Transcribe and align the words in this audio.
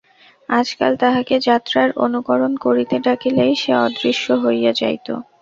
আজকাল 0.49 0.91
তাহাকে 1.01 1.35
যাত্রার 1.47 1.89
অনুকরণ 2.05 2.53
করিতে 2.65 2.95
ডাকিলেই 3.05 3.53
সে 3.55 3.71
অদৃশ্য 3.85 4.25
হইয়া 4.43 4.71
যাইত। 4.75 5.07